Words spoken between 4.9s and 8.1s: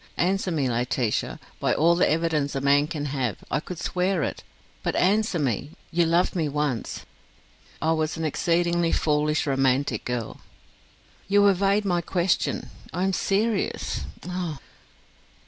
answer me; you loved me once?" "I